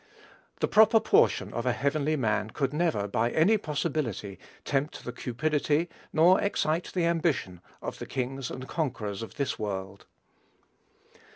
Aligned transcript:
The 0.61 0.67
proper 0.67 0.99
portion 0.99 1.53
of 1.53 1.67
a 1.67 1.73
heavenly 1.73 2.15
man 2.15 2.49
could 2.49 2.73
never, 2.73 3.07
by 3.07 3.29
any 3.29 3.55
possibility, 3.59 4.39
tempt 4.65 5.05
the 5.05 5.11
cupidity 5.11 5.89
nor 6.11 6.41
excite 6.41 6.89
the 6.95 7.05
ambition 7.05 7.61
of 7.83 7.99
the 7.99 8.07
kings 8.07 8.49
and 8.49 8.67
conquerors 8.67 9.21
of 9.21 9.35
this 9.35 9.59
world. 9.59 10.07